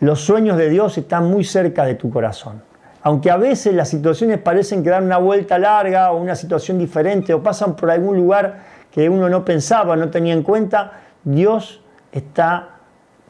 los 0.00 0.20
sueños 0.20 0.56
de 0.56 0.68
Dios 0.68 0.98
están 0.98 1.30
muy 1.30 1.44
cerca 1.44 1.84
de 1.84 1.94
tu 1.94 2.10
corazón. 2.10 2.62
Aunque 3.02 3.30
a 3.30 3.36
veces 3.36 3.72
las 3.74 3.88
situaciones 3.88 4.38
parecen 4.38 4.82
que 4.82 4.90
dan 4.90 5.04
una 5.04 5.18
vuelta 5.18 5.58
larga 5.58 6.10
o 6.10 6.20
una 6.20 6.34
situación 6.34 6.78
diferente 6.78 7.32
o 7.32 7.42
pasan 7.42 7.76
por 7.76 7.90
algún 7.90 8.16
lugar 8.16 8.64
que 8.90 9.08
uno 9.08 9.28
no 9.28 9.44
pensaba, 9.44 9.94
no 9.94 10.10
tenía 10.10 10.32
en 10.32 10.42
cuenta, 10.42 10.92
Dios 11.22 11.82
está 12.10 12.75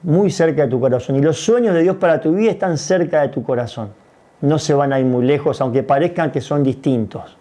muy 0.03 0.31
cerca 0.31 0.63
de 0.63 0.69
tu 0.69 0.81
corazón. 0.81 1.17
Y 1.17 1.21
los 1.21 1.39
sueños 1.39 1.75
de 1.75 1.83
Dios 1.83 1.97
para 1.97 2.21
tu 2.21 2.33
vida 2.33 2.51
están 2.51 2.79
cerca 2.79 3.23
de 3.23 3.29
tu 3.29 3.43
corazón. 3.43 3.91
No 4.41 4.59
se 4.59 4.75
van 4.75 4.93
a 4.93 5.01
ir 5.01 5.07
muy 5.07 5.25
lejos, 5.25 5.61
aunque 5.61 5.83
parezcan 5.83 6.31
que 6.31 6.41
son 6.41 6.63
distintos. 6.63 7.37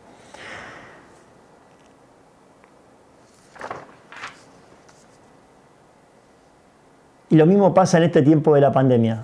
Y 7.29 7.37
lo 7.37 7.45
mismo 7.45 7.73
pasa 7.73 7.97
en 7.97 8.03
este 8.03 8.21
tiempo 8.21 8.55
de 8.55 8.61
la 8.61 8.71
pandemia. 8.71 9.23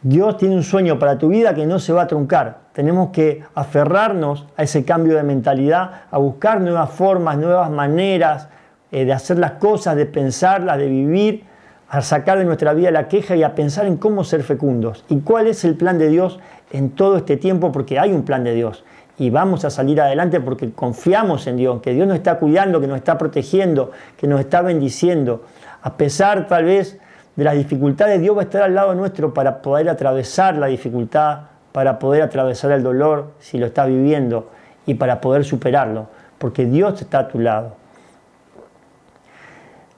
Dios 0.00 0.36
tiene 0.36 0.54
un 0.54 0.62
sueño 0.62 0.98
para 0.98 1.18
tu 1.18 1.28
vida 1.28 1.54
que 1.54 1.66
no 1.66 1.78
se 1.78 1.92
va 1.92 2.02
a 2.02 2.06
truncar. 2.06 2.58
Tenemos 2.72 3.10
que 3.10 3.42
aferrarnos 3.54 4.46
a 4.56 4.62
ese 4.62 4.84
cambio 4.84 5.16
de 5.16 5.22
mentalidad, 5.22 6.02
a 6.10 6.18
buscar 6.18 6.60
nuevas 6.60 6.90
formas, 6.90 7.38
nuevas 7.38 7.70
maneras 7.70 8.48
eh, 8.92 9.04
de 9.04 9.12
hacer 9.12 9.38
las 9.38 9.52
cosas, 9.52 9.96
de 9.96 10.06
pensarlas, 10.06 10.78
de 10.78 10.88
vivir, 10.88 11.44
a 11.88 12.02
sacar 12.02 12.38
de 12.38 12.44
nuestra 12.44 12.74
vida 12.74 12.90
la 12.90 13.08
queja 13.08 13.36
y 13.36 13.42
a 13.42 13.54
pensar 13.54 13.86
en 13.86 13.96
cómo 13.96 14.24
ser 14.24 14.42
fecundos. 14.42 15.04
Y 15.08 15.20
cuál 15.20 15.46
es 15.46 15.64
el 15.64 15.76
plan 15.76 15.98
de 15.98 16.08
Dios 16.08 16.40
en 16.72 16.90
todo 16.90 17.16
este 17.16 17.36
tiempo, 17.36 17.72
porque 17.72 17.98
hay 17.98 18.12
un 18.12 18.24
plan 18.24 18.44
de 18.44 18.54
Dios. 18.54 18.84
Y 19.16 19.30
vamos 19.30 19.64
a 19.64 19.70
salir 19.70 20.00
adelante 20.00 20.40
porque 20.40 20.72
confiamos 20.72 21.46
en 21.46 21.56
Dios, 21.56 21.80
que 21.80 21.92
Dios 21.92 22.08
nos 22.08 22.16
está 22.16 22.38
cuidando, 22.38 22.80
que 22.80 22.88
nos 22.88 22.96
está 22.96 23.16
protegiendo, 23.16 23.92
que 24.16 24.26
nos 24.26 24.40
está 24.40 24.60
bendiciendo. 24.62 25.44
A 25.82 25.96
pesar 25.96 26.48
tal 26.48 26.64
vez 26.64 26.98
de 27.36 27.44
las 27.44 27.54
dificultades, 27.54 28.20
Dios 28.20 28.36
va 28.36 28.40
a 28.40 28.44
estar 28.44 28.62
al 28.62 28.74
lado 28.74 28.94
nuestro 28.94 29.32
para 29.32 29.62
poder 29.62 29.88
atravesar 29.88 30.56
la 30.56 30.66
dificultad, 30.66 31.42
para 31.72 31.98
poder 31.98 32.22
atravesar 32.22 32.72
el 32.72 32.82
dolor 32.82 33.32
si 33.38 33.58
lo 33.58 33.66
estás 33.66 33.88
viviendo 33.88 34.50
y 34.86 34.94
para 34.94 35.20
poder 35.20 35.44
superarlo, 35.44 36.08
porque 36.38 36.66
Dios 36.66 37.00
está 37.00 37.20
a 37.20 37.28
tu 37.28 37.38
lado. 37.38 37.76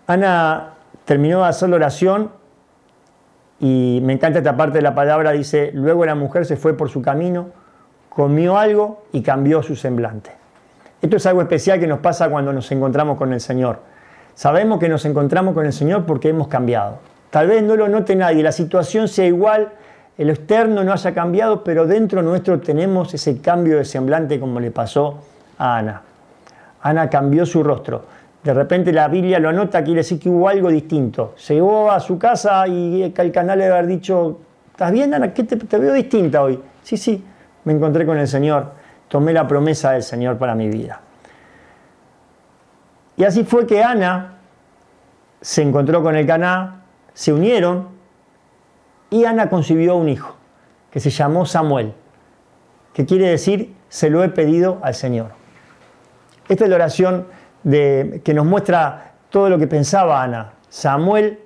Ana 0.06 0.75
terminó 1.06 1.42
de 1.42 1.48
hacer 1.48 1.70
la 1.70 1.76
oración 1.76 2.30
y 3.58 4.00
me 4.02 4.12
encanta 4.12 4.40
esta 4.40 4.56
parte 4.56 4.78
de 4.78 4.82
la 4.82 4.94
palabra, 4.94 5.32
dice, 5.32 5.70
luego 5.72 6.04
la 6.04 6.14
mujer 6.14 6.44
se 6.44 6.56
fue 6.56 6.76
por 6.76 6.90
su 6.90 7.00
camino, 7.00 7.46
comió 8.10 8.58
algo 8.58 9.04
y 9.12 9.22
cambió 9.22 9.62
su 9.62 9.76
semblante. 9.76 10.30
Esto 11.00 11.16
es 11.16 11.24
algo 11.24 11.40
especial 11.40 11.80
que 11.80 11.86
nos 11.86 12.00
pasa 12.00 12.28
cuando 12.28 12.52
nos 12.52 12.70
encontramos 12.72 13.16
con 13.16 13.32
el 13.32 13.40
Señor. 13.40 13.78
Sabemos 14.34 14.78
que 14.78 14.88
nos 14.88 15.04
encontramos 15.06 15.54
con 15.54 15.64
el 15.64 15.72
Señor 15.72 16.04
porque 16.04 16.28
hemos 16.28 16.48
cambiado. 16.48 16.98
Tal 17.30 17.46
vez 17.46 17.62
no 17.62 17.76
lo 17.76 17.88
note 17.88 18.14
nadie, 18.16 18.42
la 18.42 18.52
situación 18.52 19.08
sea 19.08 19.26
igual, 19.26 19.72
el 20.18 20.30
externo 20.30 20.82
no 20.84 20.92
haya 20.92 21.14
cambiado, 21.14 21.62
pero 21.62 21.86
dentro 21.86 22.22
nuestro 22.22 22.60
tenemos 22.60 23.14
ese 23.14 23.40
cambio 23.40 23.78
de 23.78 23.84
semblante 23.84 24.40
como 24.40 24.60
le 24.60 24.70
pasó 24.70 25.22
a 25.58 25.76
Ana. 25.76 26.02
Ana 26.82 27.08
cambió 27.08 27.46
su 27.46 27.62
rostro. 27.62 28.15
De 28.46 28.54
repente 28.54 28.92
la 28.92 29.08
Biblia 29.08 29.40
lo 29.40 29.48
anota, 29.48 29.82
quiere 29.82 29.98
decir 29.98 30.20
que 30.20 30.28
hubo 30.28 30.48
algo 30.48 30.68
distinto. 30.68 31.34
Llegó 31.48 31.90
a 31.90 31.98
su 31.98 32.16
casa 32.16 32.64
y 32.68 33.02
el 33.02 33.32
canal 33.32 33.58
le 33.58 33.66
haber 33.66 33.88
dicho, 33.88 34.38
¿estás 34.70 34.92
bien 34.92 35.12
Ana? 35.12 35.34
¿Qué 35.34 35.42
te, 35.42 35.56
te 35.56 35.78
veo 35.78 35.92
distinta 35.92 36.44
hoy? 36.44 36.62
Sí, 36.80 36.96
sí, 36.96 37.24
me 37.64 37.72
encontré 37.72 38.06
con 38.06 38.16
el 38.18 38.28
Señor, 38.28 38.70
tomé 39.08 39.32
la 39.32 39.48
promesa 39.48 39.90
del 39.90 40.04
Señor 40.04 40.38
para 40.38 40.54
mi 40.54 40.68
vida. 40.68 41.00
Y 43.16 43.24
así 43.24 43.42
fue 43.42 43.66
que 43.66 43.82
Ana 43.82 44.34
se 45.40 45.62
encontró 45.62 46.00
con 46.04 46.14
el 46.14 46.24
Caná, 46.24 46.84
se 47.14 47.32
unieron 47.32 47.88
y 49.10 49.24
Ana 49.24 49.50
concibió 49.50 49.96
un 49.96 50.08
hijo 50.08 50.36
que 50.92 51.00
se 51.00 51.10
llamó 51.10 51.46
Samuel, 51.46 51.94
que 52.92 53.06
quiere 53.06 53.28
decir 53.28 53.74
se 53.88 54.08
lo 54.08 54.22
he 54.22 54.28
pedido 54.28 54.78
al 54.84 54.94
Señor. 54.94 55.32
Esta 56.48 56.62
es 56.62 56.70
la 56.70 56.76
oración 56.76 57.26
que 57.70 58.32
nos 58.34 58.46
muestra 58.46 59.14
todo 59.30 59.50
lo 59.50 59.58
que 59.58 59.66
pensaba 59.66 60.22
Ana. 60.22 60.52
Samuel, 60.68 61.40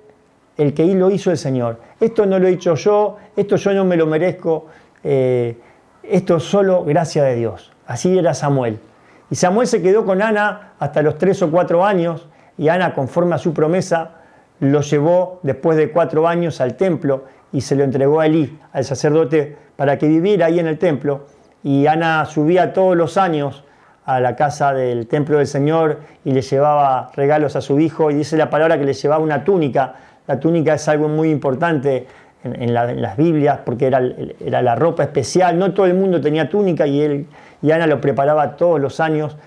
el 0.57 0.73
que 0.73 0.85
lo 0.93 1.09
hizo 1.09 1.31
el 1.31 1.37
Señor. 1.37 1.79
Esto 1.99 2.25
no 2.25 2.37
lo 2.37 2.47
he 2.47 2.51
hecho 2.51 2.75
yo, 2.75 3.17
esto 3.35 3.55
yo 3.55 3.73
no 3.73 3.85
me 3.85 3.97
lo 3.97 4.05
merezco, 4.05 4.67
eh, 5.03 5.57
esto 6.03 6.39
solo 6.39 6.83
gracia 6.83 7.23
de 7.23 7.35
Dios. 7.35 7.71
Así 7.87 8.17
era 8.17 8.33
Samuel. 8.33 8.79
Y 9.29 9.35
Samuel 9.35 9.67
se 9.67 9.81
quedó 9.81 10.05
con 10.05 10.21
Ana 10.21 10.73
hasta 10.77 11.01
los 11.01 11.17
tres 11.17 11.41
o 11.41 11.49
cuatro 11.49 11.85
años 11.85 12.27
y 12.57 12.67
Ana, 12.69 12.93
conforme 12.93 13.35
a 13.35 13.37
su 13.37 13.53
promesa, 13.53 14.11
lo 14.59 14.81
llevó 14.81 15.39
después 15.41 15.77
de 15.77 15.91
cuatro 15.91 16.27
años 16.27 16.61
al 16.61 16.75
templo 16.75 17.25
y 17.51 17.61
se 17.61 17.75
lo 17.75 17.83
entregó 17.83 18.19
a 18.19 18.27
Elí, 18.27 18.59
al 18.73 18.85
sacerdote, 18.85 19.57
para 19.75 19.97
que 19.97 20.07
viviera 20.07 20.45
ahí 20.45 20.59
en 20.59 20.67
el 20.67 20.77
templo. 20.77 21.25
Y 21.63 21.87
Ana 21.87 22.25
subía 22.25 22.73
todos 22.73 22.95
los 22.95 23.17
años 23.17 23.63
a 24.05 24.19
la 24.19 24.35
casa 24.35 24.73
del 24.73 25.07
templo 25.07 25.37
del 25.37 25.47
Señor 25.47 25.99
y 26.25 26.31
le 26.31 26.41
llevaba 26.41 27.11
regalos 27.15 27.55
a 27.55 27.61
su 27.61 27.79
hijo 27.79 28.11
y 28.11 28.15
dice 28.15 28.35
la 28.37 28.49
palabra 28.49 28.77
que 28.77 28.85
le 28.85 28.93
llevaba 28.93 29.23
una 29.23 29.43
túnica. 29.43 29.95
La 30.27 30.39
túnica 30.39 30.73
es 30.73 30.87
algo 30.87 31.07
muy 31.07 31.29
importante 31.29 32.07
en, 32.43 32.73
las 32.73 33.17
Biblias 33.17 33.59
porque 33.63 33.87
era, 33.87 34.01
era, 34.43 34.61
la 34.61 34.75
ropa 34.75 35.03
especial. 35.03 35.57
No 35.57 35.73
todo 35.73 35.85
el 35.85 35.93
mundo 35.93 36.19
tenía 36.19 36.49
túnica 36.49 36.87
y, 36.87 37.01
él, 37.01 37.27
y 37.61 37.71
Ana 37.71 37.87
lo 37.87 38.01
preparaba 38.01 38.55
todos 38.55 38.79
los 38.79 38.99
años 38.99 39.37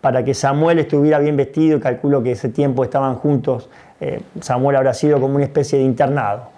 para 0.00 0.24
que 0.24 0.34
Samuel 0.34 0.78
estuviera 0.78 1.18
bien 1.18 1.36
vestido, 1.36 1.80
calculo 1.80 2.22
que 2.22 2.32
ese 2.32 2.48
tiempo 2.48 2.84
estaban 2.84 3.16
juntos, 3.16 3.68
eh, 4.00 4.20
Samuel 4.40 4.76
habrá 4.76 4.94
sido 4.94 5.20
como 5.20 5.34
una 5.34 5.44
especie 5.44 5.80
de 5.80 5.84
internado. 5.84 6.50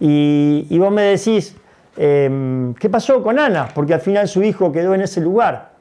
Y, 0.00 0.78
vos 0.78 0.90
me 0.90 1.02
decís, 1.02 1.54
em, 1.96 2.74
¿qué 2.74 2.88
pasó 2.88 3.22
con 3.22 3.38
Ana? 3.38 3.68
Porque 3.74 3.94
al 3.94 4.00
final 4.00 4.26
su 4.26 4.42
hijo 4.42 4.72
quedó 4.72 4.94
en 4.94 5.02
ese 5.02 5.20
lugar. 5.20 5.71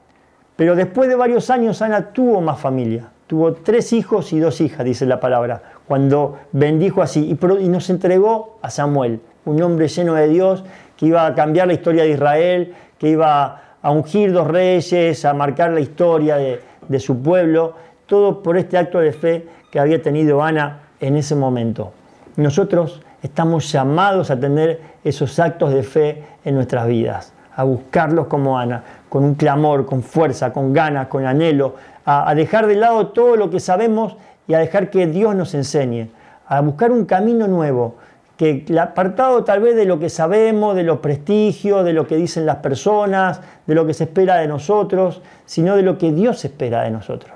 Pero 0.55 0.75
después 0.75 1.09
de 1.09 1.15
varios 1.15 1.49
años 1.49 1.81
Ana 1.81 2.13
tuvo 2.13 2.41
más 2.41 2.59
familia, 2.59 3.09
tuvo 3.27 3.53
tres 3.53 3.93
hijos 3.93 4.33
y 4.33 4.39
dos 4.39 4.61
hijas, 4.61 4.85
dice 4.85 5.05
la 5.05 5.19
palabra, 5.19 5.61
cuando 5.87 6.37
bendijo 6.51 7.01
así 7.01 7.29
y, 7.29 7.67
nos 7.67 7.89
entregó 7.89 8.57
a 8.61 8.69
Samuel, 8.69 9.21
un 9.45 9.61
hombre 9.61 9.87
lleno 9.87 10.13
de 10.13 10.27
Dios 10.27 10.63
que 10.97 11.07
iba 11.07 11.25
a 11.25 11.33
cambiar 11.33 11.67
la 11.67 11.73
historia 11.73 12.03
de 12.03 12.11
Israel, 12.11 12.73
que 12.97 13.09
iba 13.09 13.61
a 13.81 13.91
ungir 13.91 14.31
dos 14.31 14.47
reyes, 14.47 15.25
a 15.25 15.33
marcar 15.33 15.71
la 15.71 15.79
historia 15.79 16.37
de, 16.37 16.61
de 16.87 16.99
su 16.99 17.21
pueblo, 17.21 17.73
todo 18.05 18.43
por 18.43 18.57
este 18.57 18.77
acto 18.77 18.99
de 18.99 19.13
fe 19.13 19.47
que 19.71 19.79
había 19.79 20.01
tenido 20.01 20.43
Ana 20.43 20.81
en 20.99 21.15
ese 21.15 21.35
momento. 21.35 21.93
Nosotros 22.35 23.01
estamos 23.23 23.71
llamados 23.71 24.31
a 24.31 24.39
tener 24.39 24.79
esos 25.03 25.39
actos 25.39 25.73
de 25.73 25.83
fe 25.83 26.23
en 26.43 26.55
nuestras 26.55 26.87
vidas, 26.87 27.33
a 27.61 27.63
buscarlos 27.63 28.25
como 28.25 28.57
Ana, 28.57 28.83
con 29.07 29.23
un 29.23 29.35
clamor, 29.35 29.85
con 29.85 30.01
fuerza, 30.01 30.51
con 30.51 30.73
ganas, 30.73 31.07
con 31.07 31.25
anhelo, 31.25 31.75
a, 32.05 32.33
dejar 32.33 32.65
de 32.65 32.75
lado 32.75 33.07
todo 33.07 33.35
lo 33.35 33.51
que 33.51 33.59
sabemos 33.59 34.17
y 34.47 34.55
a 34.55 34.59
dejar 34.59 34.89
que 34.89 35.05
Dios 35.05 35.35
nos 35.35 35.53
enseñe, 35.53 36.09
a 36.47 36.59
buscar 36.61 36.91
un 36.91 37.05
camino 37.05 37.47
nuevo, 37.47 37.95
que 38.35 38.65
apartado 38.81 39.43
tal 39.43 39.61
vez 39.61 39.75
de 39.75 39.85
lo 39.85 39.99
que 39.99 40.09
sabemos, 40.09 40.75
de 40.75 40.81
los 40.81 40.97
prestigios, 40.97 41.85
de 41.85 41.93
lo 41.93 42.07
que 42.07 42.15
dicen 42.15 42.47
las 42.47 42.57
personas, 42.57 43.39
de 43.67 43.75
lo 43.75 43.85
que 43.85 43.93
se 43.93 44.05
espera 44.05 44.37
de 44.37 44.47
nosotros, 44.47 45.21
sino 45.45 45.75
de 45.75 45.83
lo 45.83 45.99
que 45.99 46.11
Dios 46.11 46.43
espera 46.43 46.81
de 46.81 46.89
nosotros. 46.89 47.33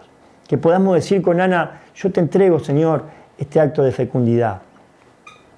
Que 0.47 0.57
podamos 0.57 0.95
decir 0.95 1.21
con 1.21 1.39
Ana, 1.39 1.81
yo 1.93 2.11
te 2.11 2.19
entrego, 2.19 2.57
Señor, 2.57 3.03
este 3.37 3.59
acto 3.59 3.83
de 3.83 3.91
fecundidad. 3.91 4.61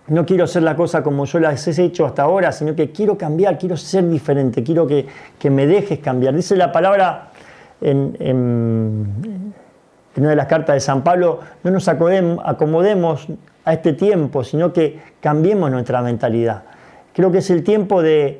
No 0.07 0.25
quiero 0.25 0.45
hacer 0.45 0.63
la 0.63 0.75
cosa 0.75 1.03
como 1.03 1.25
yo 1.25 1.39
las 1.39 1.67
he 1.67 1.83
hecho 1.83 2.05
hasta 2.05 2.23
ahora, 2.23 2.51
sino 2.51 2.75
que 2.75 2.91
quiero 2.91 3.17
cambiar, 3.17 3.57
quiero 3.57 3.75
ser 3.75 4.07
diferente, 4.07 4.63
quiero 4.63 4.87
que, 4.87 5.05
me 5.49 5.67
dejes 5.67 5.99
cambiar. 5.99 6.33
Dice 6.33 6.55
la 6.55 6.71
palabra 6.71 7.29
en, 7.81 8.15
en, 8.19 9.53
una 10.15 10.29
de 10.29 10.35
las 10.35 10.47
cartas 10.47 10.75
de 10.75 10.79
San 10.79 11.03
Pablo, 11.03 11.41
no 11.63 11.71
nos 11.71 11.87
acomodemos 11.87 13.27
a 13.65 13.73
este 13.73 13.93
tiempo, 13.93 14.43
sino 14.43 14.71
que 14.71 14.99
cambiemos 15.19 15.69
nuestra 15.69 16.01
mentalidad. 16.01 16.63
Creo 17.13 17.31
que 17.31 17.39
es 17.39 17.49
el 17.49 17.63
tiempo 17.63 18.01
de, 18.01 18.39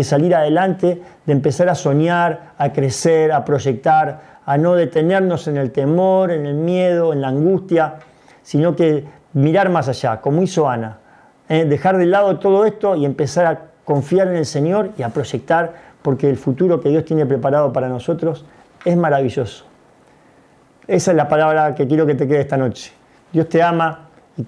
salir 0.00 0.34
adelante, 0.34 1.02
de 1.24 1.32
empezar 1.32 1.68
a 1.68 1.74
soñar, 1.74 2.54
a 2.58 2.72
crecer, 2.72 3.30
a 3.30 3.44
proyectar, 3.44 4.40
a 4.44 4.58
no 4.58 4.74
detenernos 4.74 5.46
en 5.46 5.56
el 5.56 5.70
temor, 5.70 6.32
en 6.32 6.46
el 6.46 6.54
miedo, 6.54 7.12
en 7.12 7.20
la 7.20 7.28
angustia, 7.28 7.96
sino 8.42 8.74
que 8.74 9.04
mirar 9.32 9.68
más 9.70 9.88
allá, 9.88 10.20
como 10.20 10.42
hizo 10.42 10.68
Ana. 10.68 10.98
¿eh? 11.48 11.64
Dejar 11.64 11.98
de 11.98 12.06
lado 12.06 12.38
todo 12.38 12.64
esto 12.66 12.96
y 12.96 13.04
empezar 13.04 13.46
a 13.46 13.60
confiar 13.84 14.28
en 14.28 14.36
el 14.36 14.46
Señor 14.46 14.90
y 14.98 15.02
a 15.02 15.10
proyectar, 15.10 15.74
porque 16.02 16.28
el 16.28 16.36
futuro 16.36 16.80
que 16.80 16.88
Dios 16.88 17.04
tiene 17.04 17.26
preparado 17.26 17.72
para 17.72 17.88
nosotros 17.88 18.44
es 18.84 18.96
maravilloso. 18.96 19.64
Esa 20.86 21.10
es 21.10 21.16
la 21.16 21.28
palabra 21.28 21.74
que 21.74 21.86
quiero 21.86 22.06
que 22.06 22.14
te 22.14 22.28
quede 22.28 22.40
esta 22.40 22.56
noche. 22.56 22.92
Dios 23.32 23.48
te 23.48 23.62
ama 23.62 24.08
y 24.36 24.44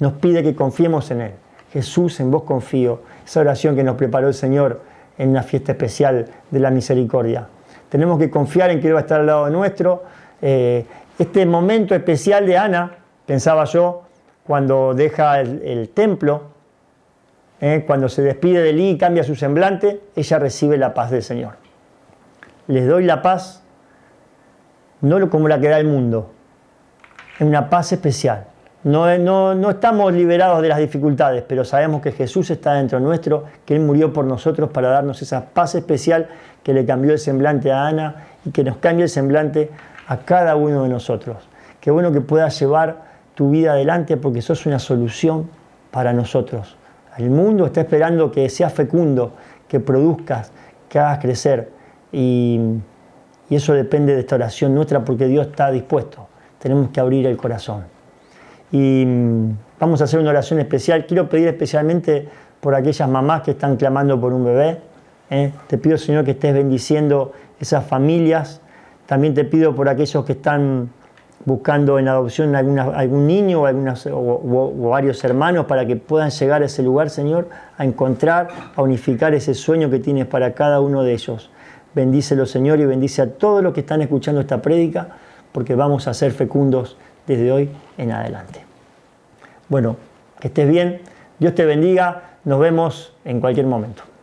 nos 0.00 0.12
pide 0.14 0.42
que 0.42 0.54
confiemos 0.54 1.10
en 1.10 1.20
Él. 1.20 1.32
Jesús, 1.72 2.20
en 2.20 2.30
vos 2.30 2.42
confío. 2.42 3.02
Esa 3.24 3.40
oración 3.40 3.76
que 3.76 3.84
nos 3.84 3.96
preparó 3.96 4.28
el 4.28 4.34
Señor 4.34 4.80
en 5.18 5.30
una 5.30 5.42
fiesta 5.42 5.72
especial 5.72 6.26
de 6.50 6.60
la 6.60 6.70
misericordia. 6.70 7.46
tenemos 7.88 8.18
que 8.18 8.28
confiar 8.28 8.70
en 8.70 8.80
que 8.80 8.88
Él 8.88 8.94
va 8.94 8.98
a 8.98 9.02
estar 9.02 9.20
al 9.20 9.26
lado 9.26 9.50
nuestro. 9.50 10.02
Eh, 10.42 10.84
este 11.18 11.46
momento 11.46 11.94
especial 11.94 12.46
de 12.46 12.58
Ana, 12.58 12.90
pensaba 13.26 13.64
yo, 13.64 14.02
cuando 14.46 14.94
deja 14.94 15.40
el, 15.40 15.88
templo, 15.94 16.42
eh, 17.60 17.84
cuando 17.86 18.08
se 18.08 18.22
despide 18.22 18.62
de 18.62 18.72
Lee 18.72 18.90
y 18.90 18.98
cambia 18.98 19.24
su 19.24 19.34
semblante, 19.34 20.00
ella 20.14 20.38
recibe 20.38 20.76
la 20.76 20.92
paz 20.92 21.10
del 21.10 21.22
Señor. 21.22 21.54
Les 22.66 22.86
doy 22.86 23.04
la 23.04 23.22
paz, 23.22 23.62
no 25.00 25.28
como 25.30 25.48
la 25.48 25.60
que 25.60 25.68
da 25.68 25.78
el 25.78 25.86
mundo, 25.86 26.30
es 27.38 27.46
una 27.46 27.70
paz 27.70 27.92
especial. 27.92 28.46
No, 28.84 29.16
no, 29.54 29.70
estamos 29.70 30.12
liberados 30.12 30.60
de 30.60 30.68
las 30.68 30.78
dificultades, 30.78 31.42
pero 31.48 31.64
sabemos 31.64 32.02
que 32.02 32.12
Jesús 32.12 32.50
está 32.50 32.74
dentro 32.74 33.00
nuestro, 33.00 33.44
que 33.64 33.74
Él 33.74 33.80
murió 33.80 34.12
por 34.12 34.26
nosotros 34.26 34.68
para 34.70 34.90
darnos 34.90 35.22
esa 35.22 35.46
paz 35.46 35.74
especial 35.74 36.28
que 36.62 36.74
le 36.74 36.84
cambió 36.84 37.12
el 37.12 37.18
semblante 37.18 37.72
a 37.72 37.86
Ana 37.86 38.26
y 38.44 38.50
que 38.50 38.62
nos 38.62 38.76
cambie 38.76 39.04
el 39.04 39.08
semblante 39.08 39.70
a 40.06 40.18
cada 40.18 40.56
uno 40.56 40.82
de 40.82 40.90
nosotros. 40.90 41.48
Qué 41.80 41.90
bueno 41.90 42.12
que 42.12 42.20
puedas 42.20 42.60
llevar 42.60 43.13
tu 43.34 43.50
vida 43.50 43.72
adelante 43.72 44.16
porque 44.16 44.42
sos 44.42 44.66
una 44.66 44.78
solución 44.78 45.48
para 45.90 46.12
nosotros. 46.12 46.76
El 47.16 47.30
mundo 47.30 47.66
está 47.66 47.82
esperando 47.82 48.30
que 48.32 48.48
seas 48.48 48.72
fecundo, 48.72 49.32
que 49.68 49.80
produzcas, 49.80 50.50
que 50.88 50.98
hagas 50.98 51.18
crecer. 51.18 51.70
Y, 52.12 52.60
eso 53.50 53.72
depende 53.72 54.14
de 54.14 54.20
esta 54.20 54.34
oración 54.34 54.74
nuestra 54.74 55.04
porque 55.04 55.26
Dios 55.26 55.46
está 55.46 55.70
dispuesto. 55.70 56.26
Tenemos 56.58 56.88
que 56.88 56.98
abrir 56.98 57.24
el 57.26 57.36
corazón. 57.36 57.84
Y 58.72 59.04
mm, 59.06 59.50
vamos 59.78 60.00
a 60.00 60.04
hacer 60.04 60.18
una 60.18 60.30
oración 60.30 60.58
especial. 60.58 61.06
Quiero 61.06 61.28
pedir 61.28 61.46
especialmente 61.46 62.26
por 62.60 62.74
aquellas 62.74 63.08
mamás 63.08 63.42
que 63.42 63.52
están 63.52 63.76
clamando 63.76 64.20
por 64.20 64.32
un 64.32 64.44
bebé. 64.44 64.80
¿eh? 65.30 65.52
Te 65.68 65.78
pido, 65.78 65.98
Señor, 65.98 66.24
que 66.24 66.32
estés 66.32 66.52
bendiciendo 66.52 67.32
esas 67.60 67.84
familias. 67.84 68.60
También 69.06 69.34
te 69.34 69.44
pido 69.44 69.72
por 69.72 69.88
aquellos 69.88 70.24
que 70.24 70.32
están 70.32 70.90
buscando 71.44 71.98
en 71.98 72.08
adopción 72.08 72.54
algún 72.56 73.26
niño 73.26 73.62
o, 73.62 73.66
algunas, 73.66 74.06
o, 74.10 74.72
varios 74.88 75.22
hermanos 75.24 75.66
para 75.66 75.86
que 75.86 75.96
puedan 75.96 76.30
llegar 76.30 76.62
a 76.62 76.66
ese 76.66 76.82
lugar, 76.82 77.10
Señor, 77.10 77.48
a 77.76 77.84
encontrar, 77.84 78.48
a 78.74 78.82
unificar 78.82 79.34
ese 79.34 79.54
sueño 79.54 79.90
que 79.90 79.98
tienes 79.98 80.26
para 80.26 80.54
cada 80.54 80.80
uno 80.80 81.02
de 81.02 81.12
ellos. 81.12 81.50
Bendícelo, 81.94 82.46
Señor, 82.46 82.80
y 82.80 82.86
bendice 82.86 83.22
a 83.22 83.30
todos 83.30 83.62
los 83.62 83.74
que 83.74 83.80
están 83.80 84.02
escuchando 84.02 84.40
esta 84.40 84.62
prédica, 84.62 85.08
porque 85.52 85.74
vamos 85.74 86.08
a 86.08 86.14
ser 86.14 86.32
fecundos 86.32 86.96
desde 87.26 87.52
hoy 87.52 87.70
en 87.98 88.12
adelante. 88.12 88.64
Bueno, 89.68 89.96
que 90.40 90.48
estés 90.48 90.68
bien, 90.68 91.00
Dios 91.38 91.54
te 91.54 91.64
bendiga, 91.64 92.38
nos 92.44 92.58
vemos 92.58 93.14
en 93.24 93.40
cualquier 93.40 93.66
momento. 93.66 94.13